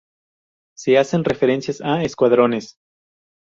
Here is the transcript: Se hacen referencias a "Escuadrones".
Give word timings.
Se 0.75 0.97
hacen 0.97 1.23
referencias 1.23 1.79
a 1.79 2.01
"Escuadrones". 2.01 2.79